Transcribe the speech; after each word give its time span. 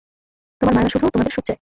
তোমার 0.61 0.73
মায়েরা 0.75 0.91
শুধু 0.93 1.05
তোমাদের 1.07 1.31
সুখ 1.31 1.43
চায়। 1.43 1.49